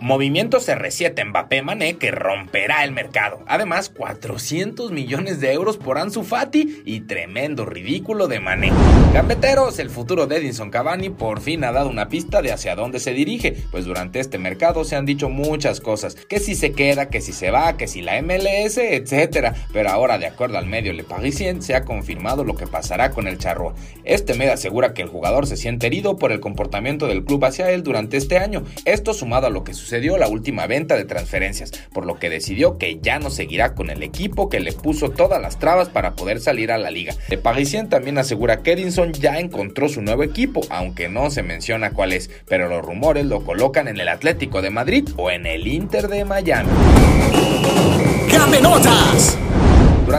[0.00, 3.40] Movimiento CR7 Mbappé Mané que romperá el mercado.
[3.48, 8.70] Además, 400 millones de euros por Ansu Fati y tremendo ridículo de Mané.
[9.12, 13.00] Gambeteros, el futuro de Edinson Cavani por fin ha dado una pista de hacia dónde
[13.00, 17.08] se dirige, pues durante este mercado se han dicho muchas cosas, que si se queda,
[17.08, 20.92] que si se va, que si la MLS, etcétera, pero ahora de acuerdo al medio
[20.92, 23.74] Le Parisien se ha confirmado lo que pasará con el Charro.
[24.04, 27.70] Este medio asegura que el jugador se siente herido por el comportamiento del club hacia
[27.72, 29.87] él durante este año, esto sumado a lo que sucedió
[30.18, 34.02] la última venta de transferencias, por lo que decidió que ya no seguirá con el
[34.02, 37.14] equipo que le puso todas las trabas para poder salir a la liga.
[37.28, 41.90] Le Parisien también asegura que Edinson ya encontró su nuevo equipo, aunque no se menciona
[41.90, 45.66] cuál es, pero los rumores lo colocan en el Atlético de Madrid o en el
[45.66, 46.70] Inter de Miami.
[48.60, 49.38] notas!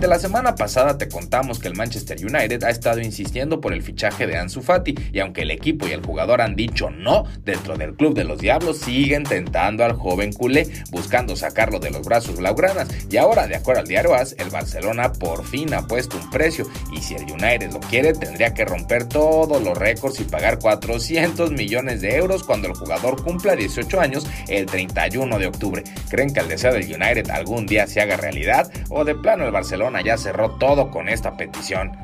[0.00, 3.82] Durante la semana pasada te contamos que el Manchester United ha estado insistiendo por el
[3.82, 7.76] fichaje de Ansu Fati y aunque el equipo y el jugador han dicho no, dentro
[7.76, 12.38] del club de los Diablos siguen tentando al joven culé, buscando sacarlo de los brazos
[12.38, 16.30] blaugranas y ahora, de acuerdo al diario AS, el Barcelona por fin ha puesto un
[16.30, 20.60] precio y si el United lo quiere tendría que romper todos los récords y pagar
[20.60, 25.84] 400 millones de euros cuando el jugador cumpla 18 años el 31 de octubre.
[26.08, 29.52] ¿Creen que el deseo del United algún día se haga realidad o de plano el
[29.52, 31.96] Barcelona Ya cerró todo con esta petición.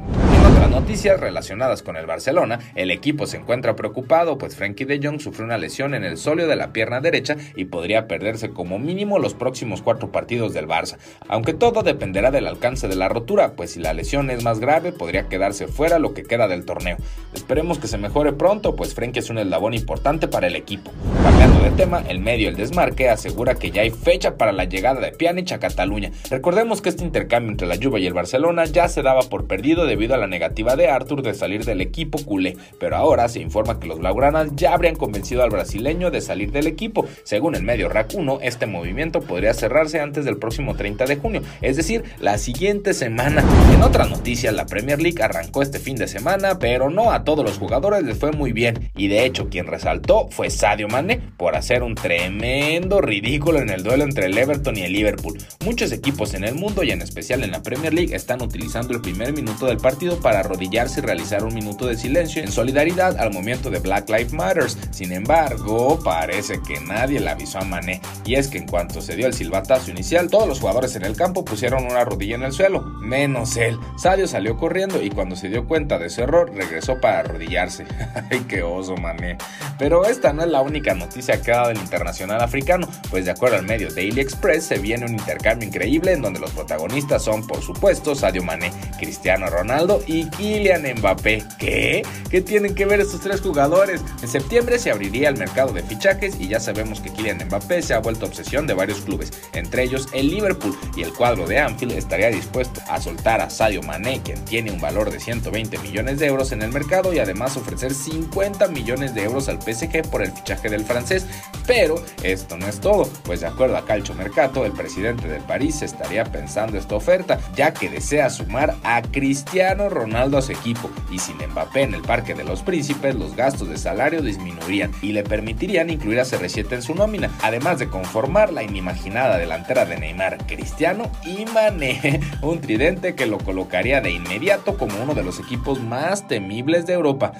[0.48, 5.20] Otras noticias relacionadas con el Barcelona, el equipo se encuentra preocupado pues Frankie de Jong
[5.20, 9.18] sufrió una lesión en el sóleo de la pierna derecha y podría perderse como mínimo
[9.18, 13.72] los próximos cuatro partidos del Barça, aunque todo dependerá del alcance de la rotura, pues
[13.72, 16.96] si la lesión es más grave podría quedarse fuera lo que queda del torneo.
[17.34, 20.92] Esperemos que se mejore pronto, pues Frankie es un eslabón importante para el equipo.
[21.24, 25.00] Cambiando de tema, el medio El Desmarque asegura que ya hay fecha para la llegada
[25.00, 26.12] de Pjanic a Cataluña.
[26.30, 29.86] Recordemos que este intercambio entre la Juve y el Barcelona ya se daba por perdido
[29.86, 33.80] debido a la negativa de Arthur de salir del equipo culé, pero ahora se informa
[33.80, 37.06] que los blaugranas ya habrían convencido al brasileño de salir del equipo.
[37.24, 41.42] Según el medio RAC 1, este movimiento podría cerrarse antes del próximo 30 de junio,
[41.62, 43.42] es decir, la siguiente semana.
[43.72, 47.42] En otra noticia, la Premier League arrancó este fin de semana, pero no a todos
[47.42, 51.56] los jugadores les fue muy bien, y de hecho quien resaltó fue Sadio Mane por
[51.56, 55.38] hacer un tremendo ridículo en el duelo entre el Everton y el Liverpool.
[55.64, 59.00] Muchos equipos en el mundo y en especial en la Premier League están utilizando el
[59.00, 63.32] primer minuto del partido para arrodillarse y realizar un minuto de silencio en solidaridad al
[63.32, 64.76] movimiento de Black Lives Matters.
[64.90, 69.14] Sin embargo, parece que nadie le avisó a Mané, y es que en cuanto se
[69.14, 72.50] dio el silbatazo inicial, todos los jugadores en el campo pusieron una rodilla en el
[72.50, 73.78] suelo, menos él.
[73.96, 77.84] Sadio salió corriendo y cuando se dio cuenta de su error, regresó para arrodillarse.
[78.28, 79.38] ¡Ay, qué oso, Mané!
[79.78, 83.30] Pero esta no es la única noticia que ha dado el internacional africano, pues de
[83.30, 87.46] acuerdo al medio Daily Express se viene un intercambio increíble en donde los protagonistas son,
[87.46, 91.44] por supuesto, Sadio Mané, Cristiano Ronaldo y Kylian Mbappé.
[91.58, 92.02] ¿Qué?
[92.30, 94.00] ¿Qué tienen que ver estos tres jugadores?
[94.22, 97.94] En septiembre se abriría el mercado de fichajes y ya sabemos que Kylian Mbappé se
[97.94, 101.92] ha vuelto obsesión de varios clubes, entre ellos el Liverpool y el cuadro de Anfield
[101.92, 106.26] estaría dispuesto a soltar a Sadio Mané, quien tiene un valor de 120 millones de
[106.26, 110.32] euros en el mercado y además ofrecer 50 millones de euros al PSG por el
[110.32, 111.26] fichaje del francés.
[111.66, 115.82] Pero esto no es todo, pues de acuerdo a Calcio Mercato, el presidente del París
[115.82, 121.18] estaría pensando esta oferta, ya que desea sumar a Cristiano Ronaldo a su equipo y
[121.18, 125.24] sin Mbappé en el Parque de los Príncipes los gastos de salario disminuirían y le
[125.24, 130.46] permitirían incluir a CR7 en su nómina, además de conformar la inimaginada delantera de Neymar,
[130.46, 135.82] Cristiano y Mané, un tridente que lo colocaría de inmediato como uno de los equipos
[135.82, 137.32] más temibles de Europa.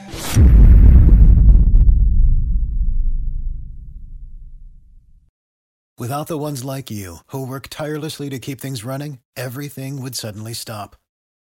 [5.99, 10.53] Without the ones like you, who work tirelessly to keep things running, everything would suddenly
[10.53, 10.97] stop.